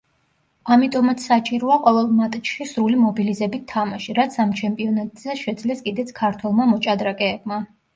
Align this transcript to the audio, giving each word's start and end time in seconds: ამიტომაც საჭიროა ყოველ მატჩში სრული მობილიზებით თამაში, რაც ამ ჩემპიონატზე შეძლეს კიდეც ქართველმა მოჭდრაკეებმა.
ამიტომაც 0.75 1.25
საჭიროა 1.31 1.77
ყოველ 1.83 2.09
მატჩში 2.23 2.69
სრული 2.71 2.99
მობილიზებით 3.03 3.69
თამაში, 3.75 4.19
რაც 4.23 4.41
ამ 4.47 4.59
ჩემპიონატზე 4.65 5.41
შეძლეს 5.47 5.89
კიდეც 5.89 6.19
ქართველმა 6.25 6.73
მოჭდრაკეებმა. 6.77 7.67